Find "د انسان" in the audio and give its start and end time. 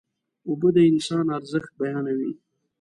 0.75-1.25